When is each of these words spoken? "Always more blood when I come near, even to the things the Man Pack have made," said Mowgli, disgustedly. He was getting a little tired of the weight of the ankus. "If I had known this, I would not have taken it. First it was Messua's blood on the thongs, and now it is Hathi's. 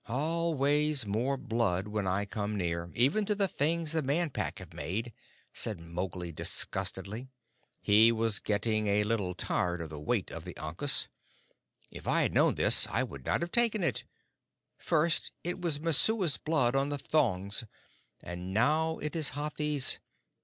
"Always 0.07 1.05
more 1.05 1.37
blood 1.37 1.87
when 1.87 2.07
I 2.07 2.25
come 2.25 2.57
near, 2.57 2.89
even 2.95 3.23
to 3.27 3.35
the 3.35 3.47
things 3.47 3.91
the 3.91 4.01
Man 4.01 4.31
Pack 4.31 4.57
have 4.57 4.73
made," 4.73 5.13
said 5.53 5.79
Mowgli, 5.79 6.31
disgustedly. 6.31 7.27
He 7.83 8.11
was 8.11 8.39
getting 8.39 8.87
a 8.87 9.03
little 9.03 9.35
tired 9.35 9.79
of 9.79 9.91
the 9.91 9.99
weight 9.99 10.31
of 10.31 10.43
the 10.43 10.55
ankus. 10.55 11.07
"If 11.91 12.07
I 12.07 12.23
had 12.23 12.33
known 12.33 12.55
this, 12.55 12.87
I 12.87 13.03
would 13.03 13.27
not 13.27 13.41
have 13.41 13.51
taken 13.51 13.83
it. 13.83 14.03
First 14.75 15.33
it 15.43 15.61
was 15.61 15.79
Messua's 15.79 16.37
blood 16.37 16.75
on 16.75 16.89
the 16.89 16.97
thongs, 16.97 17.65
and 18.23 18.51
now 18.55 18.97
it 18.97 19.15
is 19.15 19.33
Hathi's. 19.35 19.99